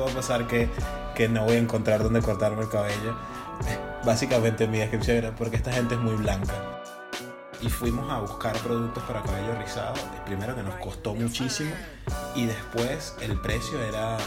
[0.00, 0.68] va a pasar que,
[1.14, 3.16] que no voy a encontrar dónde cortarme el cabello.
[4.04, 6.52] Básicamente mi descripción era porque esta gente es muy blanca.
[7.60, 9.94] Y fuimos a buscar productos para cabello rizado.
[10.26, 11.72] Primero que nos costó muchísimo
[12.34, 14.18] y después el precio era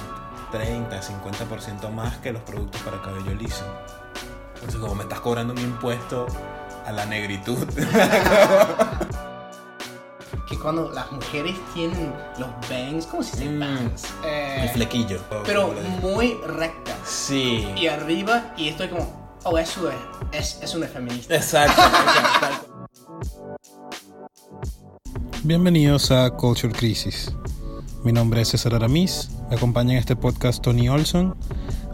[0.52, 3.64] 30, 50% más que los productos para cabello liso.
[4.56, 6.26] Entonces como me estás cobrando un impuesto
[6.86, 7.68] a la negritud.
[10.68, 13.60] cuando las mujeres tienen los bangs, ¿cómo se dice Mm.
[13.62, 14.04] bangs?
[14.26, 15.22] Eh, El flequillo.
[15.46, 16.98] pero muy rectas.
[17.06, 17.66] Sí.
[17.78, 19.96] Y arriba, y estoy como, oh, eso es,
[20.34, 21.34] es, es una feminista.
[21.38, 21.82] Exacto.
[22.36, 22.88] exacto.
[25.44, 27.32] Bienvenidos a Culture Crisis.
[28.04, 31.34] Mi nombre es César Aramis, me acompaña en este podcast Tony Olson.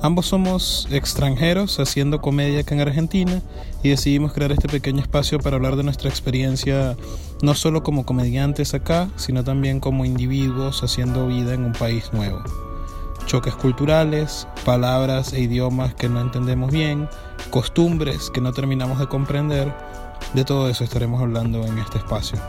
[0.02, 3.40] Ambos somos extranjeros haciendo comedia acá en Argentina
[3.84, 6.98] y decidimos crear este pequeño espacio para hablar de nuestra experiencia
[7.44, 12.42] no solo como comediantes acá, sino también como individuos haciendo vida en un país nuevo.
[13.26, 17.10] Choques culturales, palabras e idiomas que no entendemos bien,
[17.50, 19.74] costumbres que no terminamos de comprender,
[20.34, 22.40] de todo eso estaremos hablando en este espacio.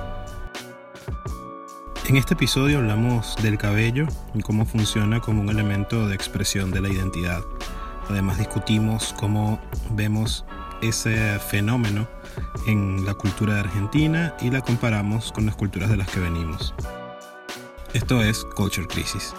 [2.08, 6.81] En este episodio hablamos del cabello y cómo funciona como un elemento de expresión de
[6.81, 7.42] la identidad.
[8.08, 9.58] Además discutimos cómo
[9.91, 10.45] vemos
[10.83, 12.06] ese fenómeno
[12.66, 16.74] en la cultura de Argentina y la comparamos con las culturas de las que venimos.
[17.92, 19.34] Esto es Culture Crisis.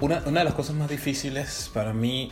[0.00, 2.30] Una, una de las cosas más difíciles para mí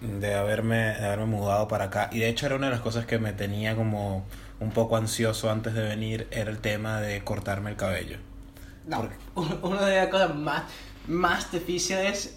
[0.00, 3.06] de haberme, de haberme mudado para acá, y de hecho era una de las cosas
[3.06, 4.24] que me tenía como
[4.60, 8.18] un poco ansioso antes de venir, era el tema de cortarme el cabello.
[8.86, 9.08] No,
[9.62, 10.62] una de las cosas más,
[11.08, 12.34] más difíciles,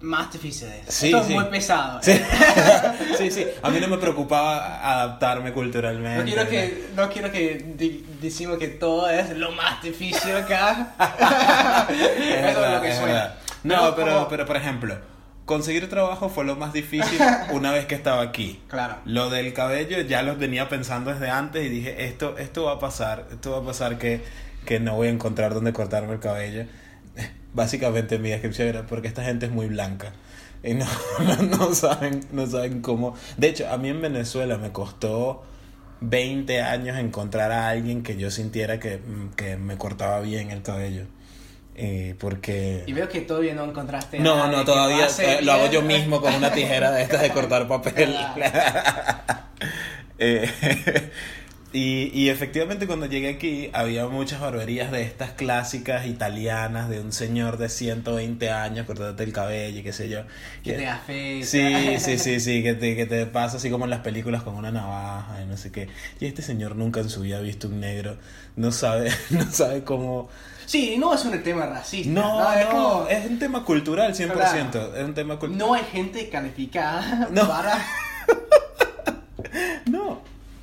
[0.00, 0.80] más difíciles.
[0.88, 1.32] Sí, Esto sí.
[1.32, 2.00] es muy pesado.
[2.02, 2.12] Sí.
[3.18, 6.18] sí, sí, a mí no me preocupaba adaptarme culturalmente.
[6.18, 10.94] No quiero que, no quiero que decimos que todo es lo más difícil acá.
[11.90, 13.34] Es Eso es verdad, lo que es suena.
[13.64, 14.96] No, pero, como- pero por ejemplo,
[15.44, 17.18] conseguir trabajo fue lo más difícil
[17.50, 18.62] una vez que estaba aquí.
[18.68, 18.96] Claro.
[19.04, 22.78] Lo del cabello ya lo tenía pensando desde antes y dije, esto, esto va a
[22.78, 24.22] pasar, esto va a pasar que,
[24.64, 26.66] que no voy a encontrar dónde cortarme el cabello.
[27.52, 30.12] Básicamente mi descripción era porque esta gente es muy blanca.
[30.62, 30.86] Y no,
[31.42, 33.14] no, saben, no saben cómo.
[33.36, 35.44] De hecho, a mí en Venezuela me costó
[36.00, 39.00] 20 años encontrar a alguien que yo sintiera que,
[39.36, 41.06] que me cortaba bien el cabello.
[41.80, 42.82] Eh, porque...
[42.86, 44.18] Y veo que todavía no encontraste.
[44.18, 45.06] No, no, todavía
[45.42, 48.16] lo hago yo mismo con una tijera de estas de cortar papel.
[50.20, 50.50] Eh,
[51.72, 57.12] y, y efectivamente cuando llegué aquí había muchas barberías de estas clásicas italianas de un
[57.12, 60.20] señor de 120 años cortándote el cabello y qué sé yo.
[60.64, 61.46] Que te afecta.
[61.46, 64.54] Sí, sí, sí, sí, que te, que te pasa así como en las películas con
[64.54, 65.88] una navaja y no sé qué.
[66.20, 68.16] Y este señor nunca en su vida ha visto un negro,
[68.56, 70.28] no sabe, no sabe cómo...
[70.64, 72.10] Sí, no es un tema racista.
[72.10, 74.96] No, no, es como- es un tema cultural 100%, Claro.
[74.96, 75.58] es un tema cultural.
[75.58, 77.46] No hay gente calificada No.
[77.48, 77.78] para,
[79.86, 80.20] No,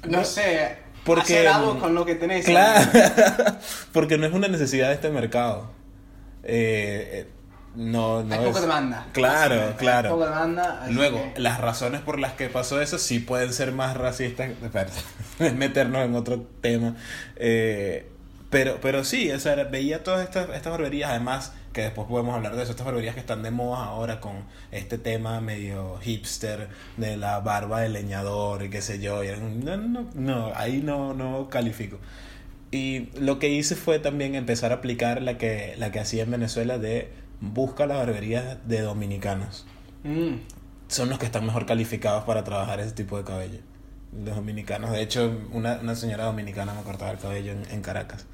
[0.08, 2.46] no sé, Porque, hacer algo con lo que tenés.
[2.46, 2.90] Claro,
[3.94, 5.72] porque no es una necesidad de este mercado.
[6.44, 7.28] Eh, eh,
[7.76, 9.06] no, no Hay poca es- demanda.
[9.12, 10.10] Claro, Hay claro.
[10.12, 10.82] poca demanda.
[10.84, 14.50] así Luego, que- las razones por las que pasó eso sí pueden ser más racistas.
[14.64, 14.90] Espera,
[15.40, 16.96] es meternos en otro tema.
[17.36, 18.10] Eh,
[18.56, 22.56] pero, pero sí, o sea, veía todas estas, estas barberías, además, que después podemos hablar
[22.56, 27.18] de eso, estas barberías que están de moda ahora con este tema medio hipster de
[27.18, 29.26] la barba de leñador y qué sé yo.
[29.26, 31.98] y eran- no, no, no, ahí no, no califico.
[32.72, 36.32] Y lo que hice fue también empezar a aplicar la que, la que hacía en
[36.32, 37.12] Venezuela de
[37.42, 39.66] busca las barberías de dominicanos
[40.06, 40.36] Mm.
[40.88, 43.60] son los que están mejor calificados para trabajar ese tipo de cabello.
[44.24, 44.92] Los dominicanos.
[44.92, 48.26] De hecho, una, una señora dominicana me cortaba el cabello en, en Caracas.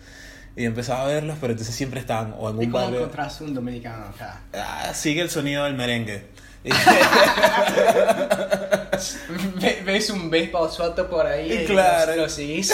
[0.56, 3.00] Y empezaba a verlos, pero entonces siempre estaban o en ¿Y un cómo barrio.
[3.00, 4.42] encontrás un dominicano acá?
[4.54, 6.26] Ah, sigue el sonido del merengue.
[6.64, 6.70] Y-
[9.60, 11.52] Ve- ¿Ves un baseball suelto por ahí?
[11.52, 12.16] y Claro.
[12.16, 12.70] Lo, lo seguís.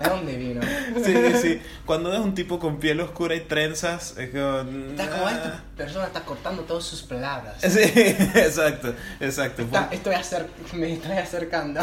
[0.00, 0.60] ¿De dónde vino?
[1.04, 1.60] Sí, sí.
[1.84, 4.60] Cuando ves un tipo con piel oscura y trenzas, es como.
[4.90, 5.32] Está como ah.
[5.32, 7.56] esta persona está cortando todas sus palabras.
[7.60, 7.80] Sí,
[8.34, 9.62] exacto, exacto.
[9.62, 11.80] Está- estoy acer- me estoy acercando.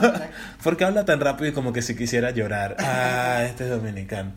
[0.62, 2.76] ¿Por qué habla tan rápido y como que si quisiera llorar?
[2.78, 4.32] Ah, este es dominicano.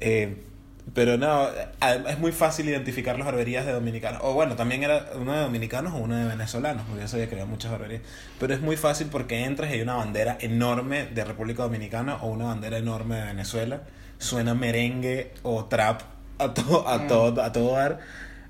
[0.00, 0.42] Eh,
[0.94, 1.48] pero no,
[2.08, 4.20] es muy fácil identificar las barberías de dominicanos.
[4.24, 7.34] O bueno, también era uno de dominicanos o uno de venezolanos, porque yo sabía que
[7.34, 8.02] había muchas barberías.
[8.38, 12.28] Pero es muy fácil porque entras y hay una bandera enorme de República Dominicana o
[12.28, 13.82] una bandera enorme de Venezuela.
[14.18, 16.02] Suena merengue o trap
[16.38, 17.06] a, to- a, Mm.
[17.08, 17.98] todo, a todo dar.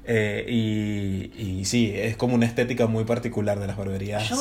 [0.05, 4.37] Eh, y, y sí, es como una estética muy particular de las barberías Yo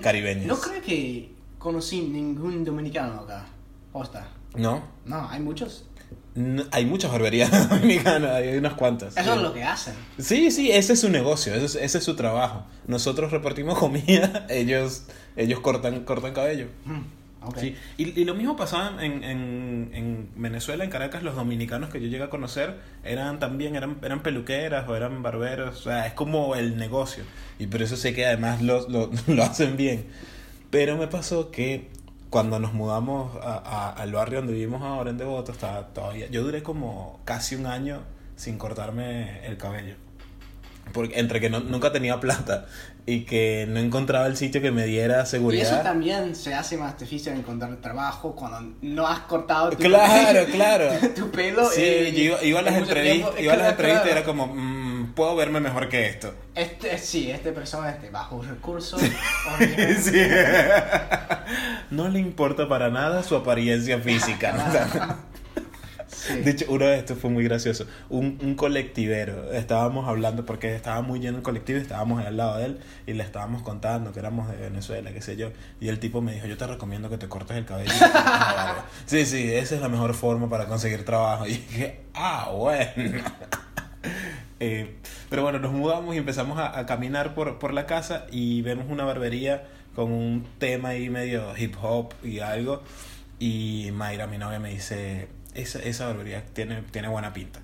[0.00, 0.46] caribeñas.
[0.46, 3.46] no creo que conocí ningún dominicano acá.
[3.92, 4.28] Posta.
[4.56, 4.84] ¿No?
[5.04, 5.86] No, hay muchos.
[6.34, 9.16] No, hay muchas barberías dominicanas, hay unas cuantas.
[9.16, 9.94] Eso es lo que hacen.
[10.18, 12.64] Sí, sí, ese es su negocio, ese es, ese es su trabajo.
[12.86, 15.04] Nosotros repartimos comida, ellos,
[15.36, 16.68] ellos cortan, cortan cabello.
[16.84, 17.58] Mm, ok.
[17.58, 17.76] Sí.
[17.98, 22.06] Y, y lo mismo pasaba en, en, en Venezuela, en Caracas, los dominicanos que yo
[22.06, 26.54] llegué a conocer eran también, eran, eran peluqueras o eran barberos, o sea, es como
[26.54, 27.24] el negocio.
[27.58, 30.06] Y por eso sé que además lo, lo, lo hacen bien.
[30.70, 31.88] Pero me pasó que
[32.30, 36.42] cuando nos mudamos a- a- al barrio donde vivimos ahora en Devoto, estaba todavía, yo
[36.42, 38.00] duré como casi un año
[38.36, 39.94] sin cortarme el cabello.
[40.92, 42.66] Porque entre que no- nunca tenía plata
[43.06, 45.82] y que no encontraba el sitio que me diera Y eso seguridad.
[45.84, 50.88] también se hace más difícil encontrar trabajo cuando no has cortado tu, Claro, claro.
[51.14, 51.68] tu pelo.
[51.68, 54.89] Sí, en- yo iba, a las entrevistas, iba a las entrevistas y era como, mm,
[55.14, 56.34] puedo verme mejor que esto.
[56.54, 59.00] Este, sí, esta persona es de bajos recursos.
[60.00, 60.22] Sí.
[61.90, 65.16] No le importa para nada su apariencia física.
[66.10, 66.34] Sí.
[66.40, 67.86] De hecho, uno de estos fue muy gracioso.
[68.10, 72.58] Un, un colectivero, estábamos hablando porque estaba muy lleno el colectivo y estábamos al lado
[72.58, 75.50] de él y le estábamos contando que éramos de Venezuela, qué sé yo.
[75.80, 77.90] Y el tipo me dijo, yo te recomiendo que te cortes el cabello.
[77.90, 78.84] y te cortes la barba".
[79.06, 81.46] sí, sí, esa es la mejor forma para conseguir trabajo.
[81.46, 83.22] Y dije, ah, bueno.
[84.60, 84.94] Eh,
[85.30, 88.86] pero bueno, nos mudamos y empezamos a, a caminar por, por la casa y vemos
[88.88, 89.64] una barbería
[89.94, 92.82] con un tema ahí medio hip hop y algo.
[93.38, 97.60] Y Mayra, mi novia, me dice, esa, esa barbería tiene, tiene buena pinta.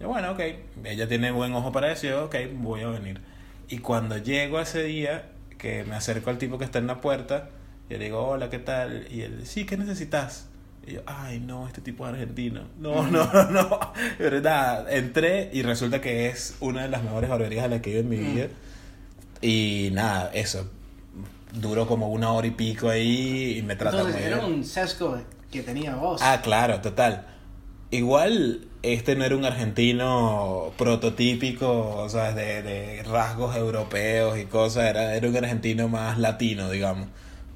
[0.00, 0.40] Yo, bueno, ok,
[0.84, 3.20] ella tiene buen ojo para eso, yo, ok, voy a venir.
[3.68, 5.26] Y cuando llego ese día,
[5.58, 7.50] que me acerco al tipo que está en la puerta,
[7.90, 9.06] yo le digo, hola, ¿qué tal?
[9.10, 10.48] Y él, sí, ¿qué necesitas?
[10.86, 12.62] Y yo, ay, no, este tipo es argentino.
[12.78, 13.80] No, no, no, no.
[14.16, 17.90] Pero nada, entré y resulta que es una de las mejores barberías a las que
[17.90, 18.34] he ido en mi Mm.
[18.34, 18.46] vida.
[19.42, 20.68] Y nada, eso.
[21.52, 24.52] Duró como una hora y pico ahí y me trató Entonces, muy era bien.
[24.58, 25.18] un sesgo
[25.50, 26.20] que tenía vos.
[26.22, 27.26] Ah, claro, total.
[27.90, 34.84] Igual, este no era un argentino prototípico, o sea, de, de rasgos europeos y cosas,
[34.90, 37.08] era, era un argentino más latino, digamos.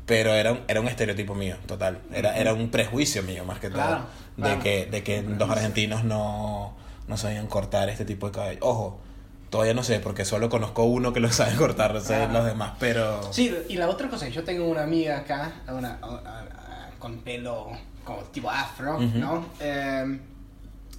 [0.07, 2.01] Pero era un, era un estereotipo mío, total.
[2.13, 4.07] Era, era un prejuicio mío, más que Claro, todo.
[4.37, 4.57] claro.
[4.57, 6.75] De que, de que los argentinos no,
[7.07, 8.59] no sabían cortar este tipo de cabello.
[8.63, 9.01] Ojo,
[9.51, 12.29] todavía no sé, porque solo conozco uno que lo sabe cortar, no sé Ah.
[12.33, 13.33] los demás, pero...
[13.33, 17.19] Sí, y la otra cosa, yo tengo una amiga acá, una, a- a- a- con
[17.19, 17.71] pelo
[18.05, 19.19] como tipo afro, Ujú.
[19.19, 19.47] ¿no?
[19.61, 20.19] Eh,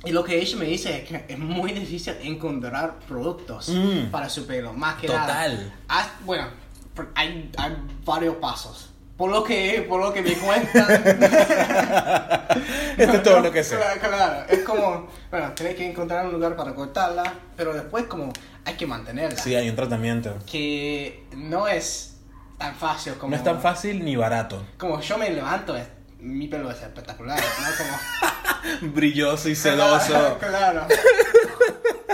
[0.05, 4.11] y lo que ella me dice es que es muy difícil encontrar productos Mm.
[4.11, 5.27] para su pelo, más que Total.
[5.57, 5.73] nada.
[5.89, 6.47] Haz- bueno,
[6.95, 7.75] por- hay, hay
[8.05, 8.89] varios pasos.
[9.17, 10.87] Por lo que, por lo que me cuentan.
[12.97, 13.75] Esto es todo lo que sé.
[13.77, 14.45] Claro, claro.
[14.49, 18.33] Es como, bueno, tenés que encontrar un lugar para cortarla, pero después como
[18.65, 19.37] hay que mantenerla.
[19.39, 20.35] Sí, hay un tratamiento.
[20.49, 22.15] Que no es
[22.57, 23.31] tan fácil como...
[23.31, 24.63] No es tan fácil ni barato.
[24.77, 25.87] Como yo me levanto, es-
[26.19, 27.67] mi pelo es espectacular, ¿no?
[27.77, 28.93] Como...
[28.93, 30.37] Brilloso y sedoso.
[30.39, 30.87] claro.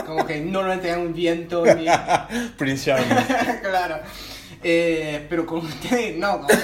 [0.05, 1.85] Como que no lo hay un viento ni...
[2.57, 3.25] Prince Charming.
[3.61, 3.99] claro.
[4.61, 6.45] Eh, pero con ustedes, no.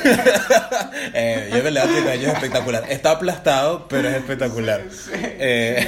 [1.13, 2.83] Eh, yo me es espectacular.
[2.89, 4.81] Está aplastado, pero es espectacular.
[4.89, 5.11] Sí.
[5.13, 5.87] Eh,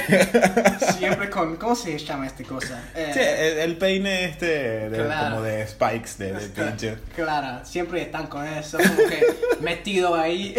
[0.98, 1.56] Siempre con...
[1.56, 2.82] ¿Cómo se llama esta cosa?
[2.94, 4.46] Eh, sí, el, el peine este
[4.90, 5.30] de, Claro.
[5.30, 6.96] como de spikes de, de pinche.
[7.14, 9.26] Claro, siempre están con eso, como que
[9.60, 10.54] metido ahí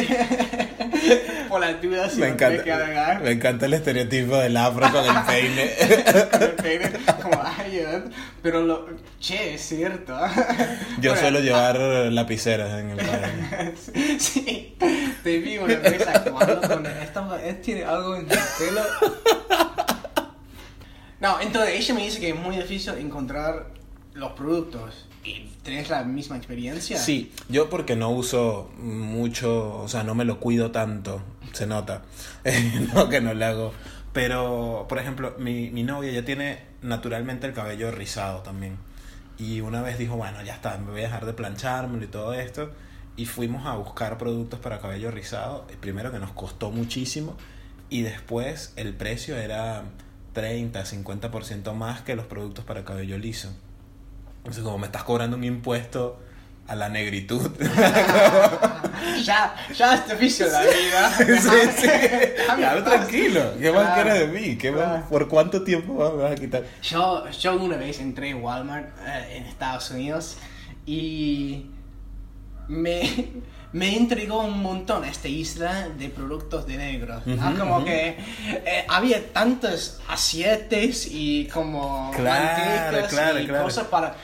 [1.47, 5.71] por las dudas Me encanta, que me encanta el estereotipo del afro con el peine.
[6.31, 6.91] Con el peine,
[7.21, 7.81] como, ay,
[8.41, 8.87] pero lo,
[9.19, 10.19] che, es cierto.
[11.01, 11.77] Yo Bueno, llevar
[12.11, 13.73] lapiceras en el cabello.
[14.19, 14.75] Sí,
[15.23, 15.75] te vi una
[16.67, 18.81] con esta él tiene algo en su pelo.
[21.19, 23.67] No, entonces ella me dice que es muy difícil encontrar
[24.13, 25.05] los productos.
[25.23, 26.97] ¿Y tenés la misma experiencia?
[26.97, 32.03] Sí, yo porque no uso mucho, o sea, no me lo cuido tanto, se nota,
[32.93, 33.73] no que no le hago.
[34.13, 38.77] Pero, por ejemplo, mi, mi novia ya tiene naturalmente el cabello rizado también.
[39.39, 42.33] Y una vez dijo, bueno, ya está, me voy a dejar de planchármelo y todo
[42.33, 42.71] esto.
[43.15, 45.65] Y fuimos a buscar productos para cabello rizado.
[45.79, 47.37] Primero que nos costó muchísimo.
[47.89, 49.83] Y después el precio era
[50.33, 53.49] 30, 50% más que los productos para cabello liso.
[54.39, 56.19] Entonces, como me estás cobrando un impuesto
[56.67, 57.49] a la negritud.
[59.23, 61.17] Ya, ya es difícil la vida.
[61.17, 61.87] sí, sí.
[62.47, 62.83] Paz.
[62.83, 63.53] tranquilo.
[63.59, 64.03] ¿Qué más Claro.
[64.03, 64.57] quieres de mí?
[64.57, 65.05] ¿Qué más- Claro.
[65.09, 66.63] ¿Por cuánto tiempo más me vas a quitar?
[66.81, 70.37] Yo, yo una vez entré en Walmart eh, en Estados Unidos
[70.85, 71.65] y
[72.67, 73.01] me,
[73.73, 77.25] me entregó un montón esta isla de productos de negros.
[77.27, 77.35] ¿no?
[77.49, 77.85] Ujú, como ujú.
[77.85, 78.17] que
[78.65, 83.63] eh, había tantos aceites y como Claro, claro, y claro.
[83.63, 84.15] cosas para...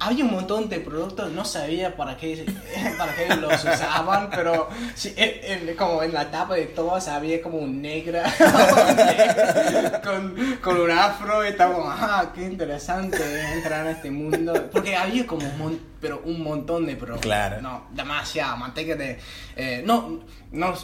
[0.00, 2.46] había un montón de productos, no sabía para qué,
[2.98, 7.42] para qué los usaban, pero sí, en- en- como en la tapa de todos había
[7.42, 8.22] como un negra
[10.04, 13.18] con, con un afro y estaba como, ah, qué interesante
[13.54, 14.68] entrar en este mundo.
[14.72, 17.22] Porque había como un, mon- pero un montón de productos.
[17.26, 17.60] Claro.
[17.60, 19.18] No, demasiado, manteca de...
[19.56, 20.20] eh, no,
[20.52, 20.74] no,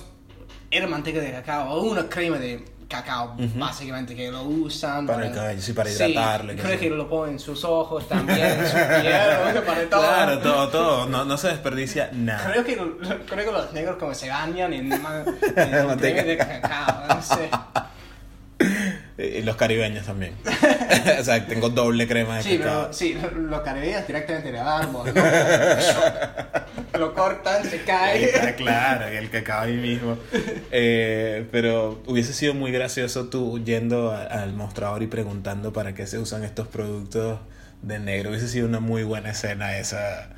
[0.70, 2.64] era manteca de cacao o una crema de
[2.94, 5.06] cacao, básicamente, que lo usan.
[5.06, 8.40] Para el cabello, sí, para hidratarlo Sí, creo que lo ponen en sus ojos también,
[8.40, 10.00] en su piel, para todo.
[10.00, 11.06] Claro, todo, todo.
[11.06, 12.50] No, no se desperdicia nada.
[12.50, 12.74] Creo que,
[13.26, 15.02] creo que los negros como se bañan en, en
[15.52, 17.50] crema de cacao, no sé.
[19.16, 20.34] Y los caribeños también.
[21.20, 22.82] o sea, tengo doble crema de Sí, cacao.
[22.82, 25.22] pero sí, los caribeños directamente del árbol, ¿no?
[26.98, 28.24] lo cortan, se cae.
[28.24, 30.16] está, claro, el cacao ahí mismo.
[30.72, 36.06] Eh, pero hubiese sido muy gracioso tú yendo a- al mostrador y preguntando para qué
[36.06, 37.38] se usan estos productos
[37.82, 38.30] de negro.
[38.30, 40.30] Hubiese sido una muy buena escena esa,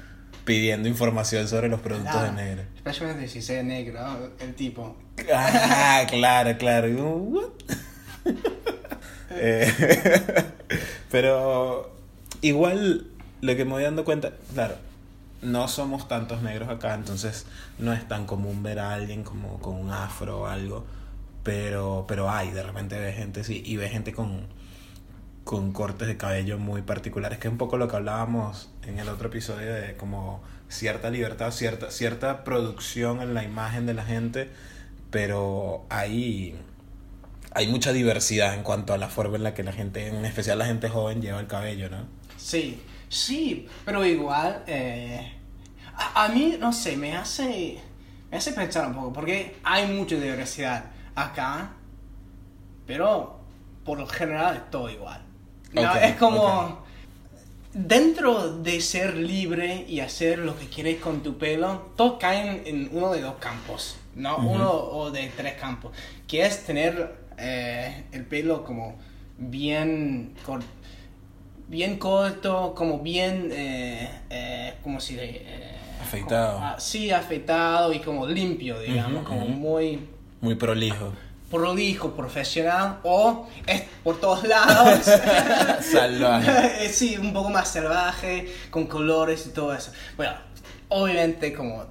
[0.44, 2.62] pidiendo información sobre los productos de negro.
[2.76, 4.96] Especialmente si sea negro, el tipo.
[5.32, 6.88] Ah, claro, claro.
[6.88, 7.50] "What?".
[9.36, 9.72] Eh,
[11.10, 11.92] pero
[12.42, 13.06] igual
[13.40, 14.76] lo que me voy dando cuenta, claro,
[15.42, 17.46] no somos tantos negros acá, entonces
[17.78, 20.84] no es tan común ver a alguien como con un afro o algo,
[21.42, 24.46] pero, pero hay, de repente ve gente sí, y ve gente con,
[25.44, 29.08] con cortes de cabello muy particulares, que es un poco lo que hablábamos en el
[29.08, 34.50] otro episodio de como cierta libertad, cierta, cierta producción en la imagen de la gente,
[35.10, 36.56] pero hay,
[37.56, 40.58] hay mucha diversidad en cuanto a la forma en la que la gente, en especial
[40.58, 42.06] la gente joven, lleva el cabello, ¿no?
[42.36, 45.32] Sí, sí, pero igual, eh,
[45.94, 47.80] a, a mí, no sé, me hace,
[48.30, 50.84] me hace pensar un poco, porque hay mucha diversidad
[51.14, 51.72] acá,
[52.86, 53.40] pero
[53.84, 55.22] por lo general es todo igual.
[55.72, 56.84] No, Ok, es como,
[57.72, 62.90] dentro de ser libre y hacer lo que quieres con tu pelo, todos caen en
[62.92, 64.36] uno de dos campos, ¿no?
[64.38, 64.50] Ujú.
[64.50, 65.92] Uno o de tres campos,
[66.28, 68.96] que es tener eh, el pelo como
[69.38, 70.66] bien corto
[71.68, 75.16] bien corto, como bien, eh, eh, como si...
[75.18, 76.54] eh, Afeitado.
[76.54, 79.98] como- ah, sí, afeitado y como limpio, digamos, Ujú, como muy
[80.40, 81.12] Muy prolijo.
[81.50, 85.00] prolijo, profesional, o es por todos lados.
[85.80, 86.84] Salvaje.
[86.86, 89.90] Eh, sí, un poco más salvaje, con colores y todo eso.
[90.16, 90.34] Bueno,
[90.88, 91.84] obviamente como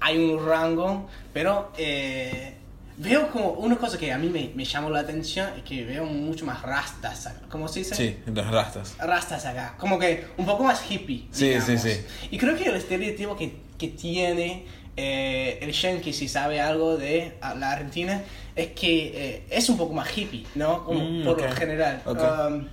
[0.00, 2.56] hay un rango, pero eh,
[3.00, 6.04] veo como una cosa que a mí me, me llamó la atención es que veo
[6.04, 7.94] mucho más rastas, ¿cómo se dice?
[7.94, 8.94] Sí, los rastas.
[8.98, 11.26] rastas acá, como que un poco más hippie.
[11.30, 11.66] Sí, digamos.
[11.66, 12.00] sí, sí.
[12.30, 14.66] Y creo que el estereotipo que, que tiene
[14.96, 18.22] eh, el yankee, si sabe algo de la Argentina,
[18.54, 20.84] es que eh, es un poco más hippie, ¿no?
[20.84, 21.54] Como Mm, por lo ok.
[21.56, 22.02] general.
[22.04, 22.18] Ok.
[22.20, 22.68] Um,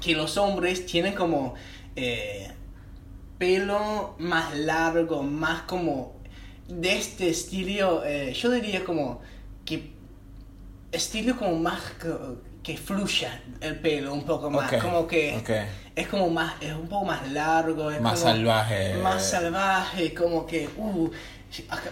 [0.00, 1.54] que los hombres tienen como
[1.94, 2.48] eh,
[3.38, 6.17] pelo más largo, más como
[6.68, 9.20] de este estilo, eh, yo diría como
[9.64, 9.90] que
[10.92, 12.08] estilo como más que,
[12.62, 15.50] que fluya el pelo un poco más, Ok, como que ok.
[15.96, 18.94] es como más, es un poco más largo, es Más como- salvaje.
[19.02, 21.10] más salvaje, como que, uh,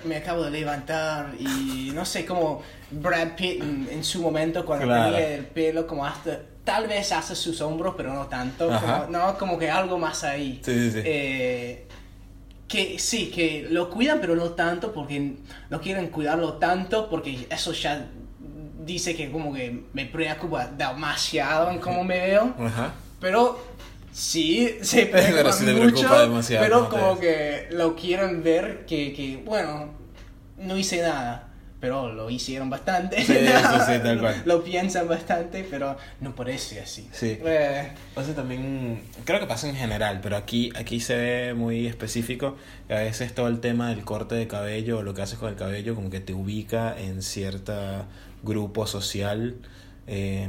[0.05, 4.85] me acabo de levantar y no sé, como Brad Pitt en, en su momento cuando
[4.87, 5.13] Claro.
[5.15, 9.39] tenía el pelo como hasta, tal vez hasta sus hombros, pero no tanto, como, no,
[9.39, 10.61] como que algo más ahí.
[10.63, 11.01] Sí, sí, sí.
[11.05, 11.86] Eh,
[12.69, 15.37] que sí, que lo cuidan, pero no tanto porque
[15.71, 18.09] no quieren cuidarlo tanto porque eso ya
[18.85, 22.55] dice que como que me preocupa demasiado en cómo me veo.
[22.59, 22.93] Ajá.
[23.21, 23.59] Pero
[24.13, 29.13] sí, se preocupa Pero sí mucho, preocupa demasiado, Pero como que lo quieren ver que,
[29.13, 29.91] que, bueno,
[30.57, 31.46] no hice nada.
[31.79, 33.19] Pero lo hicieron bastante.
[33.19, 34.43] Sí, sí, sí, tal cual.
[34.47, 37.07] Lo piensan bastante, pero no parece así.
[37.13, 37.39] Sí.
[37.45, 42.57] Eh, Pasa también, creo que pasa en general, pero aquí, aquí se ve muy específico.
[42.89, 45.51] que A veces todo el tema del corte de cabello o lo que haces con
[45.51, 47.75] el cabello como que te ubica en cierto
[48.43, 49.57] grupo social.
[50.07, 50.49] Eh,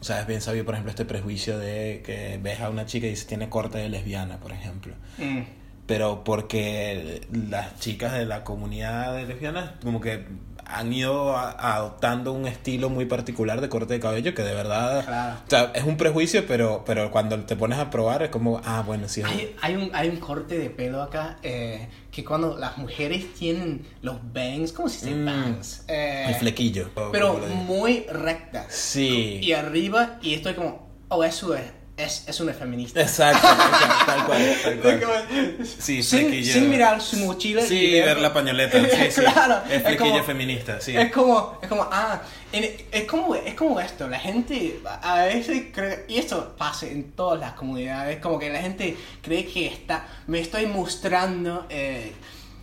[0.00, 3.06] o sea, es bien sabido, por ejemplo, este prejuicio de que ves a una chica
[3.06, 4.94] y dice tiene corte de lesbiana, por ejemplo.
[5.16, 5.40] mm,
[5.86, 10.24] Pero porque las chicas de la comunidad de lesbianas como que
[10.64, 15.04] han ido a- adoptando un estilo muy particular de corte de cabello que de verdad...
[15.04, 15.36] Claro.
[15.46, 18.82] O sea, es un prejuicio, pero, pero cuando te pones a probar es como, ah,
[18.86, 19.20] bueno, sí.
[19.20, 23.34] es- Hay, hay, un, hay un corte de pelo acá eh, que cuando las mujeres
[23.34, 25.84] tienen los bangs, ¿cómo se dice Mm, bangs?
[25.88, 26.90] Eh, el flequillo.
[27.10, 28.66] Pero como muy rectas.
[28.72, 29.40] Sí.
[29.42, 31.64] Y arriba, y estoy como, oh, eso es,
[32.04, 33.00] es, es una feminista.
[33.00, 35.58] Exacto, tal, tal cual, tal cual.
[35.78, 37.62] Sí, sin, sin mirar su mochila.
[37.62, 38.78] Sí, y ver la pañoleta.
[39.12, 39.20] Sí.
[39.20, 40.96] Claro, Es es flequillo como- feminista, sí.
[40.96, 42.20] Es como, es como, ah,
[42.52, 47.40] es como, es como esto, la gente a veces cree, y esto pasa en todas
[47.40, 52.12] las comunidades, como que la gente cree que está, me estoy mostrando eh,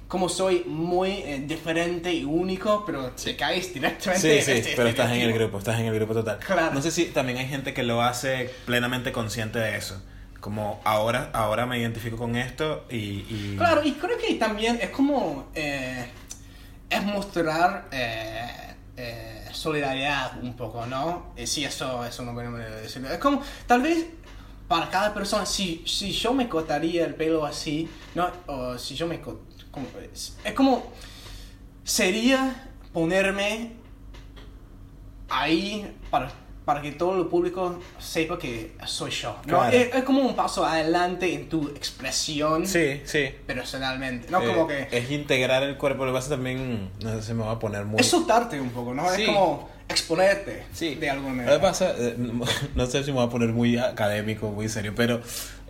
[0.09, 4.41] como soy muy eh, diferente y único, pero te caes directamente.
[4.41, 6.39] Sí, sí, este pero estás en el grupo, estás en el grupo total.
[6.39, 6.73] Claro.
[6.73, 10.01] No sé si también hay gente que lo hace plenamente consciente de eso.
[10.41, 12.95] Como ahora, ahora me identifico con esto y...
[13.29, 16.05] y- Claro, y creo que también es como, eh,
[16.89, 18.47] es mostrar eh,
[18.97, 21.33] eh, solidaridad un poco, ¿no?
[21.35, 23.09] Eh, sí, eso es una buena manera de decirlo.
[23.11, 24.05] Es como, tal vez
[24.67, 28.31] para cada persona, si, si yo me cortaría el pelo así, ¿no?
[28.47, 29.19] O si yo me...
[29.21, 30.91] co- como- es, es como,
[31.83, 33.71] sería ponerme
[35.29, 36.31] ahí para,
[36.65, 39.59] para que todo el público sepa que soy yo, ¿no?
[39.59, 39.75] Claro.
[39.77, 43.29] Es, es como un paso adelante en tu expresión Sí, sí.
[43.45, 44.41] personalmente, ¿no?
[44.41, 44.87] Eh, como que...
[44.91, 46.05] Es integrar el cuerpo.
[46.05, 46.89] Lo que pasa también...
[47.03, 47.99] No sé, se me va a poner muy...
[47.99, 49.07] Es soltarte un poco, ¿no?
[49.15, 49.23] Sí.
[49.23, 50.95] Es como exponerte Sí.
[50.95, 51.55] de alguna Lo manera.
[51.55, 52.15] que pasa, eh,
[52.75, 55.21] no sé si me voy a poner muy académico, muy serio, pero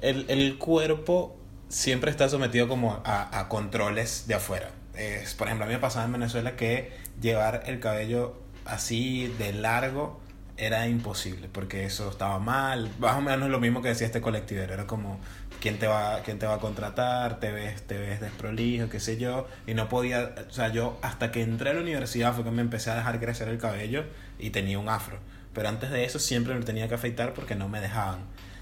[0.01, 1.36] el, el cuerpo
[1.70, 4.72] siempre está sometido como a, a controles de afuera.
[4.96, 9.54] Es, por ejemplo, a mí me pasaba en Venezuela que llevar el cabello así de
[9.54, 10.20] largo
[10.60, 12.92] era imposible, porque eso estaba mal.
[13.00, 14.74] Más o menos lo mismo que decía este colectivero.
[14.74, 15.20] Era como,
[15.62, 17.40] ¿quién te va, quién te va a contratar?
[17.40, 19.48] Te ves, te ves desprolijo, qué sé yo.
[19.66, 22.62] Y no podía, o sea, yo hasta que entré a la universidad fue que me
[22.62, 24.04] empecé a dejar crecer el cabello
[24.38, 25.20] y tenía un afro.
[25.54, 28.20] Pero antes de eso siempre me tenía que afeitar porque no me dejaban.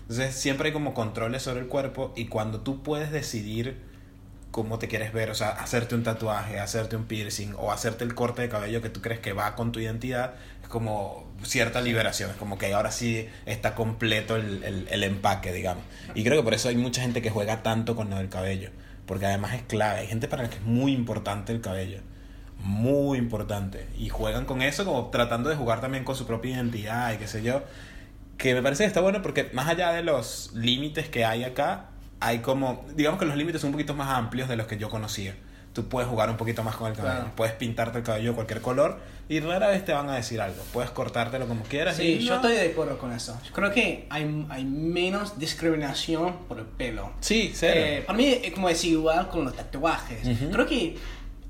[0.10, 3.76] Entonces siempre hay como controles sobre el cuerpo y cuando tú puedes decidir
[4.52, 8.16] cómo te quieres ver, o sea, hacerte un tatuaje, hacerte un piercing o hacerte el
[8.16, 12.32] corte de cabello que tú crees que va con tu identidad, es como cierta liberación,
[12.32, 15.84] es como que ahora sí está completo el, el, el empaque, digamos.
[16.16, 18.70] Y creo que por eso hay mucha gente que juega tanto con lo del cabello,
[19.06, 22.00] porque además es clave, hay gente para la que es muy importante el cabello.
[22.60, 23.86] Muy importante.
[24.00, 27.28] Y juegan con eso como tratando de jugar también con su propia identidad y qué
[27.28, 27.62] sé yo
[28.38, 31.90] que me parece que está bueno porque más allá de los límites que hay acá,
[32.20, 34.90] hay como, digamos que los límites son un poquito más amplios de los que yo
[34.90, 35.36] conocía.
[35.74, 37.32] Tú puedes jugar un poquito más con el cabello, Claro.
[37.36, 40.64] puedes pintarte el cabello de cualquier color y rara vez te van a decir algo.
[40.74, 41.98] Puedes cortártelo como quieras.
[41.98, 43.40] Sí, y yo no- estoy de acuerdo con eso.
[43.46, 47.14] Yo creo que hay, hay menos discriminación por el pelo.
[47.20, 47.74] Sí, cero.
[47.78, 50.26] Eh, para mí es como es igual con los tatuajes.
[50.28, 50.50] Ujú.
[50.52, 50.98] Creo que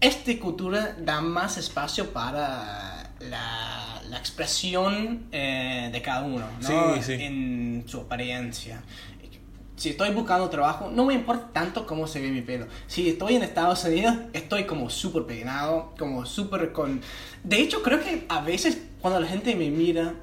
[0.02, 6.96] esta cultura da más espacio para la, la expresión eh, de cada uno, ¿no?
[6.96, 7.14] Sí, sí.
[7.14, 8.82] En su apariencia.
[9.76, 12.66] Si estoy buscando trabajo, no me importa tanto cómo se ve mi pelo.
[12.88, 17.02] Si estoy en Estados Unidos, estoy como súper peinado, como súper con...
[17.44, 20.16] De hecho, creo que a veces cuando la gente me mira,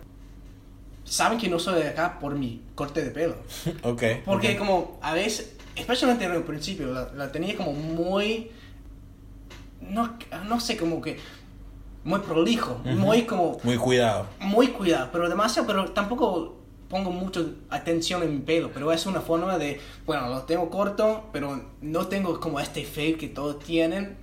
[1.05, 3.37] saben que no soy de acá por mi corte de pelo.
[3.83, 4.03] ok.
[4.25, 4.59] Porque ok.
[4.59, 8.51] como a veces, especialmente en el principio, la, la tenía como muy...
[9.81, 10.18] No,
[10.49, 11.18] no sé, como que...
[12.05, 13.59] Muy prolijo, muy como...
[13.62, 14.27] Muy cuidado.
[14.40, 16.57] Muy cuidado, pero demasiado, pero tampoco
[16.88, 17.40] pongo mucha
[17.71, 22.07] atención en mi pelo, pero es una forma de, bueno, lo tengo corto, pero no
[22.07, 24.17] tengo como este fade que todos tienen.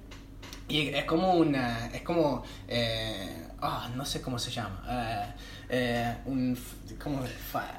[0.70, 5.26] Y es como una, es como, eh, ah, no sé cómo se llama, eh,
[5.70, 6.58] eh, un,
[7.04, 7.20] como,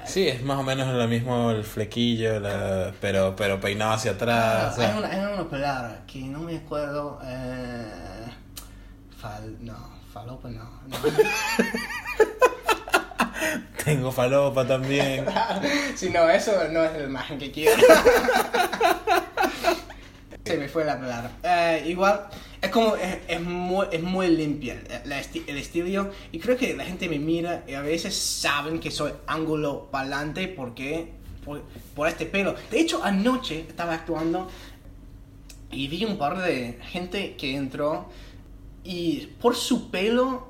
[0.05, 4.15] Sí, es más o menos lo mismo el flequillo, la- pero, pero peinado hacia Ah,
[4.15, 4.75] atrás.
[4.75, 4.91] sea.
[4.91, 7.19] hay, una, hay una palabra que no me acuerdo.
[7.25, 8.25] Eh,
[9.19, 10.63] fal, no, falopa no.
[10.87, 10.97] no.
[13.83, 15.25] Tengo falopa también.
[15.95, 17.75] si no, eso no es la imagen que quiero.
[20.45, 21.31] Se me fue la palabra.
[21.43, 22.27] Eh, igual,
[22.61, 26.11] es como, es, es muy, es muy limpia el, la esti- el estilo.
[26.31, 30.03] Y creo que la gente me mira y a veces saben que soy ángulo para
[30.05, 31.11] adelante porque,
[31.45, 31.61] por,
[31.95, 32.55] por este pelo.
[32.71, 34.49] De hecho, anoche estaba actuando
[35.71, 38.09] y vi un par de gente que entró
[38.83, 40.47] y por su pelo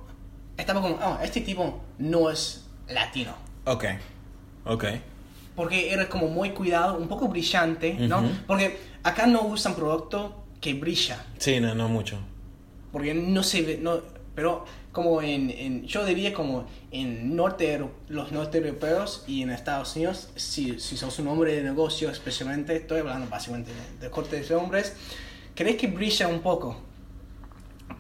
[0.58, 3.34] estaba como, oh, este tipo no es latino.
[3.66, 3.86] Ok.
[4.66, 4.86] Ok.
[5.56, 8.24] Porque era como muy cuidado, un poco brillante, ¿no?
[8.48, 11.24] Porque acá no usan producto que brilla.
[11.38, 12.18] Sí, no, no mucho.
[12.92, 14.00] Porque no se ve, no,
[14.36, 19.96] pero como en, en- yo diría como en norte, los norte europeos y en Estados
[19.96, 24.50] Unidos, si, si sos un hombre de negocio especialmente, estoy hablando básicamente de, de cortes
[24.50, 24.96] de hombres,
[25.56, 26.80] crees que brilla un poco.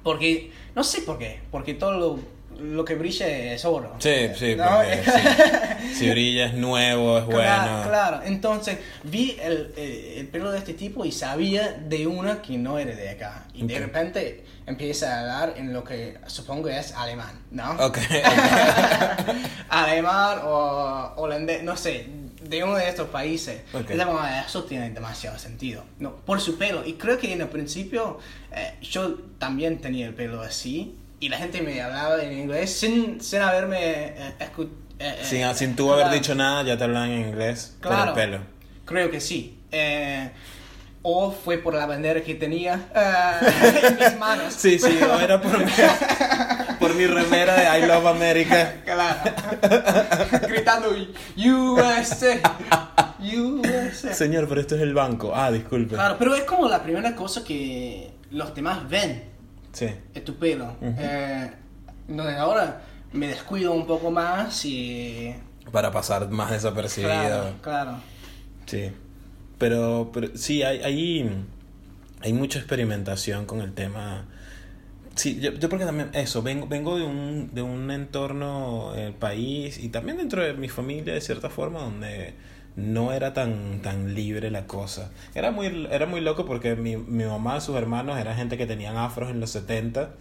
[0.03, 2.19] Porque, no sé por qué, porque todo lo,
[2.59, 3.95] lo que brilla es oro.
[3.99, 4.81] Sí, sí, ¿No?
[4.83, 5.93] sí.
[5.95, 7.87] si brilla es nuevo, es Claro, bueno.
[7.89, 8.21] claro.
[8.25, 12.77] Entonces vi el, el- el pelo de este tipo y sabía de una que no
[12.79, 13.45] era de acá.
[13.53, 13.79] Y de Ok.
[13.81, 17.71] repente empieza a hablar en lo que supongo es alemán, ¿no?
[17.79, 17.97] Ok.
[19.69, 22.07] alemán o holandés, no sé.
[22.49, 23.61] De uno de estos países.
[23.73, 23.89] Ok.
[23.89, 25.83] Es como, "Ah, eso tiene demasiado sentido.
[25.99, 26.85] No, por su pelo.
[26.85, 28.19] Y creo que en el principio
[28.51, 30.95] eh, yo también tenía el pelo así.
[31.19, 35.75] Y la gente me hablaba en inglés sin, sin haberme eh, escu- eh, Sin, sin
[35.75, 38.13] tú haber dicho nada, ya te hablan en inglés Claro.
[38.13, 38.43] por el pelo.
[38.85, 39.57] Creo que sí.
[41.05, 42.73] O fue por la bandera que tenía
[43.85, 44.53] en mis manos.
[44.53, 45.65] Sí, sí, o era por mi,
[46.83, 48.73] por mi remera de I Love America.
[48.83, 50.47] Claro.
[50.47, 50.89] Gritando
[51.37, 52.57] USA.
[53.19, 54.13] USA.
[54.13, 55.31] Señor, pero esto es el banco.
[55.33, 55.95] Ah, disculpe.
[55.95, 59.23] Claro, pero es como la primera cosa que los demás ven
[59.71, 59.87] Sí.
[60.13, 60.75] es tu pelo.
[60.81, 61.49] Eh,
[62.09, 62.81] entonces ahora
[63.13, 65.33] me descuido un poco más y...
[65.71, 67.09] Para pasar más desapercibido.
[67.11, 67.91] Claro, claro.
[68.65, 68.91] Sí.
[69.57, 71.45] Pero, pero sí, hay, hay,
[72.21, 74.25] hay mucha experimentación con el tema.
[75.15, 79.77] Sí, yo, yo porque también, eso, vengo, vengo de un, de un entorno, el país,
[79.77, 82.33] y también dentro de mi familia, de cierta forma, donde
[82.75, 85.11] no era tan, tan libre la cosa.
[85.35, 88.97] Era muy, era muy loco porque mi, mi mamá, sus hermanos, eran gente que tenían
[88.97, 90.15] afros en los 70,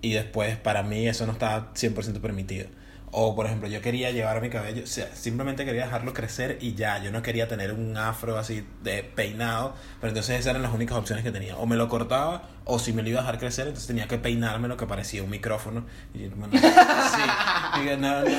[0.00, 2.68] y después para mí eso no estaba 100% permitido.
[3.12, 6.74] O, por ejemplo, yo quería llevar mi cabello, o sea, simplemente quería dejarlo crecer y
[6.74, 7.02] ya.
[7.02, 10.98] Yo no quería tener un afro así de peinado, pero entonces esas eran las únicas
[10.98, 11.56] opciones que tenía.
[11.56, 14.18] O me lo cortaba, o si me lo iba a dejar crecer, entonces tenía que
[14.18, 15.86] peinarme lo que parecía un micrófono.
[16.12, 17.80] Y yo, bueno, sí.
[17.80, 18.30] Digo, no, no,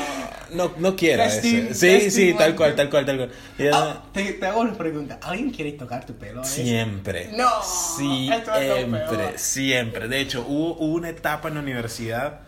[0.54, 1.42] no, no quiero eso.
[1.42, 3.32] Sí, sí, tal cual, tal cual, tal cual.
[3.58, 5.18] Y yo, Ah, te, te hago una pregunta.
[5.24, 6.40] ¿Alguien quiere tocar tu pelo?
[6.40, 6.56] a veces?
[6.56, 7.32] Siempre.
[7.36, 10.08] No, es Siempre, siempre.
[10.08, 12.42] De hecho, hubo, hubo una etapa en la universidad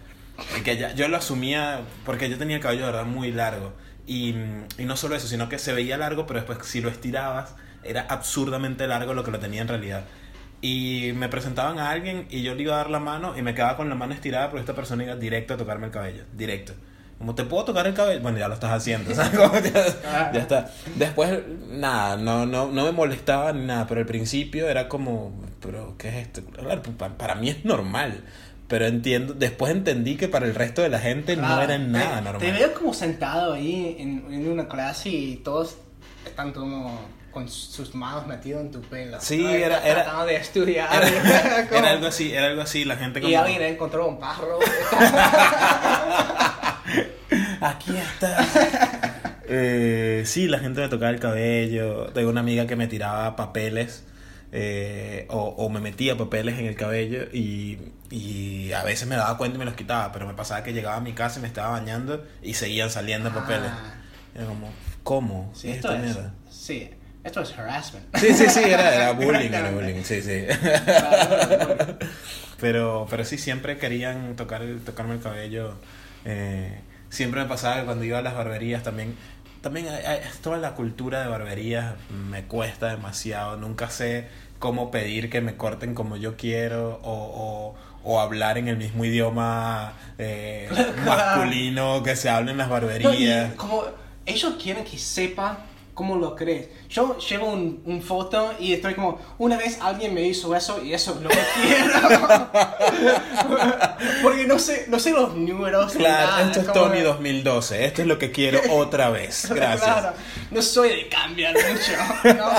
[0.63, 3.73] que ya, yo lo asumía porque yo tenía el cabello de verdad muy largo.
[4.05, 4.29] Y,
[4.77, 8.01] y no solo eso, sino que se veía largo, pero después si lo estirabas, era
[8.09, 10.03] absurdamente largo lo que lo tenía en realidad.
[10.61, 13.53] Y me presentaban a alguien y yo le iba a dar la mano y me
[13.53, 16.23] quedaba con la mano estirada, pero esta persona iba directo a tocarme el cabello.
[16.33, 16.73] Directo.
[17.17, 19.73] Como te puedo tocar el cabello, bueno, ya lo estás haciendo, ¿sabes?
[19.73, 20.71] Ya, ya está.
[20.95, 25.95] Después, nada, no, no, no me molestaba ni nada, pero al principio era como, pero
[25.97, 26.41] ¿qué es esto?
[27.17, 28.23] Para mí es normal,
[28.69, 32.21] pero entiendo, después entendí que para el resto de la gente no era nada te,
[32.21, 32.41] normal.
[32.41, 35.75] Te veo como sentado ahí en, en una clase y todos
[36.25, 39.17] están como con sus manos metidos en tu pelo.
[39.21, 40.89] Sí, era- era- Tratando de estudiar.
[40.93, 43.31] Era, Como- era algo así, era algo así, la gente como...
[43.31, 44.57] Y alguien encontró un pájaro.
[47.61, 48.37] Aquí está.
[49.47, 52.05] Eh, sí, la gente me tocaba el cabello.
[52.13, 54.03] Tengo una amiga que me tiraba papeles
[54.51, 57.77] eh, o, o me metía papeles en el cabello y,
[58.09, 60.95] y a veces me daba cuenta y me los quitaba, pero me pasaba que llegaba
[60.97, 63.71] a mi casa y me estaba bañando y seguían saliendo papeles.
[63.71, 63.95] Ah.
[64.35, 64.69] Era como,
[65.03, 65.51] ¿cómo?
[65.55, 66.33] Sí, ¿Qué es esto es, mierda?
[66.49, 66.89] sí,
[67.23, 68.05] esto es harassment.
[68.17, 70.45] Sí, sí, sí, era, era bullying, era bullying, sí, sí.
[72.59, 75.75] Pero, pero sí, siempre querían tocar tocarme el cabello.
[76.25, 79.15] Eh, siempre me pasaba que cuando iba a las barberías también.
[79.61, 81.95] También hay- hay- toda la cultura de barberías
[82.29, 83.57] me cuesta demasiado.
[83.57, 84.27] Nunca sé
[84.59, 89.03] cómo pedir que me corten como yo quiero o, o, o hablar en el mismo
[89.05, 90.69] idioma eh,
[91.05, 93.53] masculino que se habla en las No, barberías.
[93.55, 93.83] como
[94.25, 95.59] ellos quieren que sepa
[95.99, 96.69] cómo lo crees.
[96.89, 100.93] Yo llevo un, un foto y estoy como, una vez alguien me hizo eso y
[100.93, 101.27] eso que
[101.61, 102.49] quiero.
[104.23, 105.91] Porque no sé, no sé los números.
[105.91, 107.85] Claro, nada, esto es Tony 2012.
[107.85, 109.49] Esto es lo que quiero otra vez.
[109.49, 109.81] Gracias.
[109.83, 110.13] Claro,
[110.51, 112.37] no soy de cambiar mucho.
[112.37, 112.49] ¿no?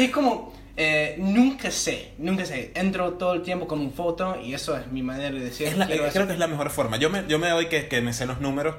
[0.00, 2.72] Y es como, eh, nunca sé, nunca sé.
[2.74, 5.66] Entro todo el tiempo con un foto y eso es mi manera de decir.
[5.68, 6.12] Es la- eh, eso.
[6.14, 6.96] creo que es la mejor forma.
[6.96, 8.76] Yo me, yo me doy que, que me sé los números.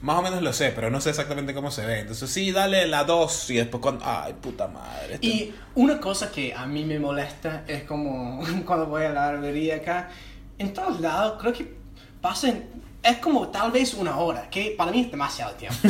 [0.00, 2.00] Más o menos lo sé, pero no sé exactamente cómo se ve.
[2.00, 4.04] Entonces, sí, dale la 2 y después cuando...
[4.06, 5.14] Ay, puta madre.
[5.14, 9.26] este- Y una cosa que a mí me molesta es como cuando voy a la
[9.32, 10.10] barbería acá,
[10.58, 11.74] en todos lados creo que
[12.20, 12.64] pasan,
[13.02, 15.78] es como tal vez una hora, que para mí es demasiado tiempo.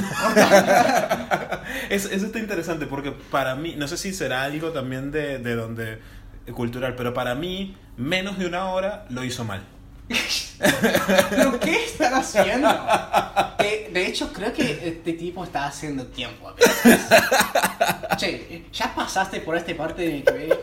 [1.91, 5.55] Eso, eso está interesante porque para mí, no sé si será algo también de, de
[5.55, 5.99] donde
[6.55, 9.63] cultural, pero para mí, menos de una hora lo hizo mal.
[11.31, 12.69] ¿Pero qué están haciendo?
[13.59, 17.01] De, de hecho, creo que este tipo está haciendo tiempo a veces.
[18.17, 20.59] Che, ya pasaste por esta parte de mi cabello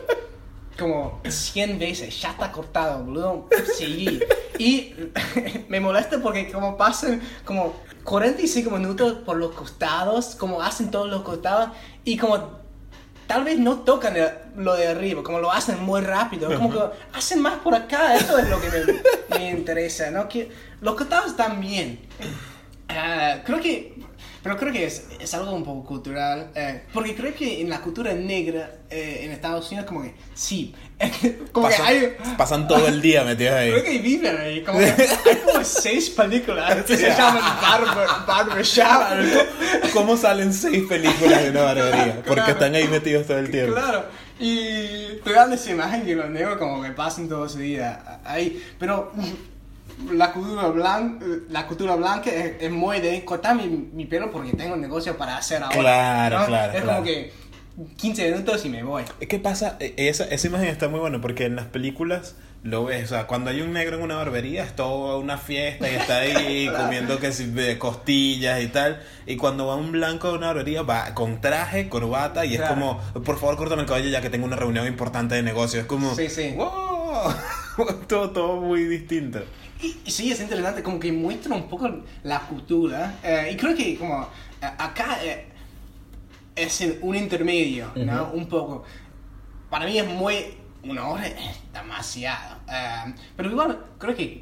[0.78, 3.48] como 100 veces, ya está cortado, boludo.
[3.76, 4.20] Seguí.
[4.58, 4.94] Y
[5.68, 11.22] me molesta porque como pasan como 45 minutos por los costados, como hacen todos los
[11.22, 11.70] costados
[12.04, 12.65] y como
[13.26, 16.78] tal vez no tocan el- lo de arriba, como lo hacen muy rápido, como que
[17.12, 20.28] hacen más por acá, eso es lo que me, me interesa, ¿no?
[20.28, 22.00] Que los costados están bien.
[22.88, 23.94] Ah, creo que,
[24.42, 27.80] Pero creo que es, es algo un poco cultural, eh, porque creo que en la
[27.80, 30.72] cultura negra eh, en Estados Unidos como que sí,
[31.52, 32.16] como Pasan, que hay...
[32.38, 33.82] pasan todo el día metidos Creo ahí.
[33.82, 39.02] que viven ahí, como que hay como seis películas que se llaman Barber, Barbershop.
[39.92, 42.14] ¿Cómo salen seis películas de una barbería?
[42.26, 42.52] Porque Claro.
[42.52, 43.74] están ahí metidos todo el tiempo.
[43.74, 44.04] Claro,
[44.38, 48.62] y te dan esa imagen que los negros como que pasan todo su día ahí,
[48.78, 54.04] pero mm, la cultura blanca, la cultura blanca es, es muy de cortar mi, mi
[54.06, 55.76] pelo porque tengo un negocio para hacer ahora.
[55.78, 56.46] Claro, ¿no?
[56.46, 56.96] claro, Es claro.
[56.98, 57.32] como que
[57.96, 59.04] 15 minutos y me voy.
[59.28, 59.76] ¿Qué pasa?
[59.80, 63.04] E- Esa, esa imagen está muy buena porque en las películas lo ves.
[63.04, 66.20] O sea, cuando hay un negro en una barbería es toda una fiesta y está
[66.20, 69.02] ahí comiendo que si costillas y tal.
[69.26, 72.74] Y cuando va un blanco a una barbería va con traje, corbata y es Claro.
[72.74, 75.80] como, por favor, córtame el cabello ya que tengo una reunión importante de negocio.
[75.80, 76.54] Es como, Sí, sí.
[76.56, 77.30] wow,
[78.08, 79.40] todo, todo muy distinto.
[79.82, 81.88] Y, y sí, es interesante, como que muestra un poco
[82.22, 83.16] la cultura.
[83.22, 84.22] eh, y creo que como
[84.62, 85.46] eh, acá eh,
[86.56, 88.30] es un intermedio, ¿no?
[88.32, 88.84] Un poco.
[89.70, 90.56] Para mí es muy...
[90.82, 92.56] Una hora es demasiado.
[92.70, 94.40] eh, pero igual creo que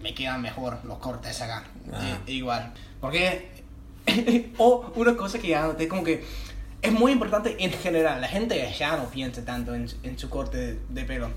[0.00, 1.64] me quedan mejor los cortes acá.
[1.92, 2.18] Ah.
[2.26, 2.72] eh, igual.
[3.00, 3.50] Porque...
[4.58, 6.24] o una cosa que ya noté como que...
[6.82, 10.56] Es muy importante en general, la gente ya no piensa tanto en, en su corte
[10.56, 11.30] de, de pelo.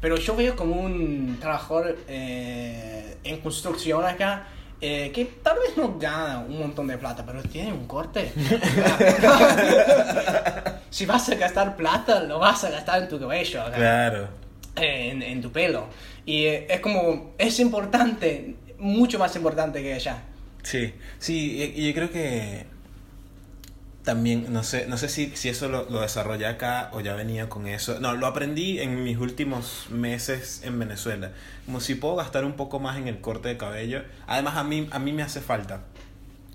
[0.00, 4.46] Pero yo veo como un trabajador eh, en construcción acá
[4.80, 8.32] eh, que tal vez no gana un montón de plata, pero tiene un corte.
[10.90, 14.28] si vas a gastar plata, lo vas a gastar en tu cabello, acá, Claro.
[14.76, 15.86] eh, en, en tu pelo.
[16.26, 20.22] Y eh, es como, es importante, mucho más importante que allá.
[20.62, 22.66] Sí, sí, y y yo creo que
[24.10, 27.48] también, no sé, no sé si, si eso lo, lo desarrollé acá o ya venía
[27.48, 28.00] con eso.
[28.00, 31.30] No, lo aprendí en mis últimos meses en Venezuela.
[31.64, 34.02] Como si puedo gastar un poco más en el corte de cabello.
[34.26, 35.82] Además, a mí, a mí me hace falta.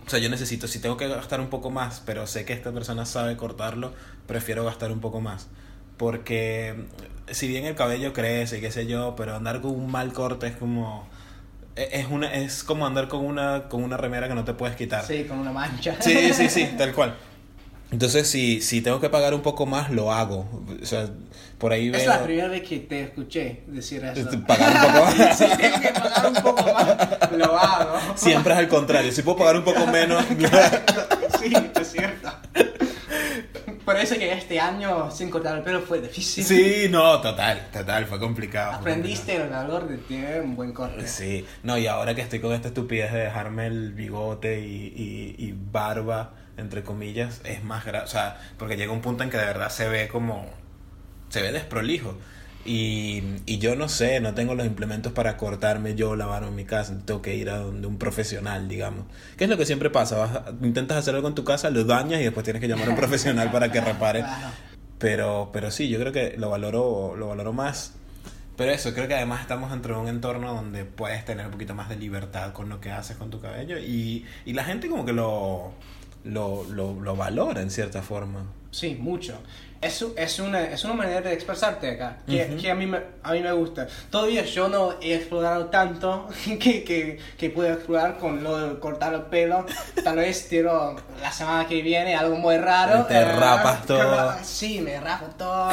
[0.06, 2.74] O sea, yo necesito, si tengo que gastar un poco más, pero sé que esta
[2.74, 3.94] persona sabe cortarlo,
[4.28, 5.48] prefiero gastar un poco más.
[5.96, 6.76] Porque
[7.32, 10.48] si bien el cabello crece y qué sé yo, pero andar con un mal corte
[10.48, 11.08] es como...
[11.78, 14.76] e- Es, una, es como andar con una, con una remera que no te puedes
[14.76, 15.06] quitar.
[15.06, 15.96] Sí, con una mancha.
[16.02, 17.16] Sí, sí, sí, tal cual.
[17.96, 20.46] Entonces, si, si tengo que pagar un poco más, lo hago.
[20.84, 21.08] O sea,
[21.58, 22.02] por ahí veo...
[22.02, 24.20] Es la primera vez que te escuché decir eso.
[24.20, 25.38] Este, Pagar un poco más.
[25.38, 27.98] si tengo que pagar un poco más, lo hago.
[28.18, 29.14] Siempre es al contrario.
[29.14, 30.26] Si puedo pagar un poco menos...
[31.40, 32.30] Sí, es cierto.
[33.86, 36.44] Por eso que este año sin cortar el pelo fue difícil.
[36.44, 38.72] Sí, no, total, total, fue complicado.
[38.72, 40.96] fue Aprendiste el valor de tener un buen corte.
[40.96, 41.18] complicado.
[41.18, 45.46] Sí, no, y ahora que estoy con esta estupidez de dejarme el bigote y, y,
[45.46, 48.06] y barba, entre comillas, es más grave.
[48.06, 50.46] O sea, porque llega un punto en que de verdad se ve como.
[51.30, 52.18] se ve desprolijo.
[52.66, 56.66] Y, y yo no sé, no tengo los implementos para cortarme yo, lavarme en mi
[56.66, 56.98] casa.
[57.06, 59.06] Tengo que ir a donde un profesional, digamos.
[59.38, 60.18] ¿Qué es lo que siempre pasa?
[60.18, 60.32] Vas
[60.64, 62.96] intentas hacer algo en tu casa, lo dañas y después tienes que llamar a un
[62.98, 64.26] profesional para que repare.
[64.98, 67.94] Pero, pero sí, yo creo que lo valoro, lo valoro más.
[68.58, 71.76] Pero eso, creo que además estamos dentro de un entorno donde puedes tener un poquito
[71.76, 75.06] más de libertad con lo que haces con tu cabello y, y la gente como
[75.06, 75.74] que lo,
[76.26, 78.46] lo, lo, lo valora en cierta forma.
[78.72, 79.38] Sí, mucho.
[79.82, 82.62] Es, es, una, es una manera de expresarte acá, que, Ujú.
[82.62, 83.88] que a, mí me, a mí me gusta.
[84.10, 86.28] Todavía yo no he explorado tanto
[86.60, 89.66] que, que, que puedo explorar con lo de cortar el pelo.
[90.04, 93.02] Tal vez tiro la semana que viene algo muy raro.
[93.02, 94.34] eh, Te rapas todo.
[94.44, 95.70] Sí, me rapo todo.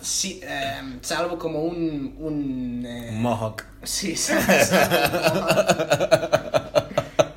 [0.00, 2.16] Sí, eh, salvo como un...
[2.18, 3.62] un eh, Mohawk.
[3.82, 4.32] Sí, sí.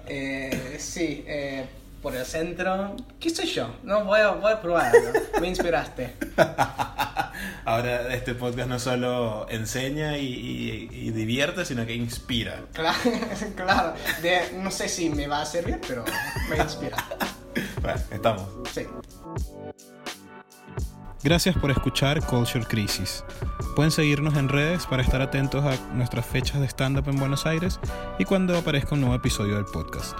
[0.07, 1.65] eh, sí, eh,
[2.01, 2.95] por el centro.
[3.19, 3.69] ¿Qué soy yo?
[3.83, 4.99] No, voy a, voy a probarlo.
[5.41, 6.15] Me inspiraste.
[7.65, 12.62] Ahora este podcast no solo enseña y, y, y divierte, sino que inspira.
[12.73, 12.97] Claro,
[13.55, 13.93] claro.
[14.21, 16.03] De- no sé si me va a servir, pero
[16.49, 16.97] me inspira.
[17.81, 18.47] Bueno, estamos.
[18.71, 18.85] Sí.
[21.23, 23.23] Gracias por escuchar Culture Crisis.
[23.75, 27.79] Pueden seguirnos en redes para estar atentos a nuestras fechas de stand-up en Buenos Aires
[28.17, 30.15] y cuando aparezca un nuevo episodio del podcast.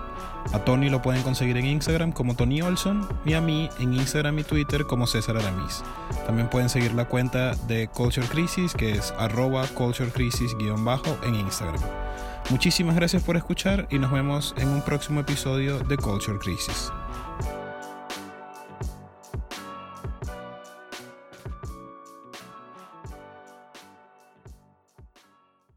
[0.54, 4.40] A Tony lo pueden conseguir en Instagram como Tony Olson y a mí en Instagram
[4.40, 5.84] y Twitter como César Aramis.
[6.26, 11.82] También pueden seguir la cuenta de Culture Crisis que es arroba Culture Crisis-bajo en Instagram.
[12.50, 16.92] Muchísimas gracias por escuchar y nos vemos en un próximo episodio de Culture Crisis.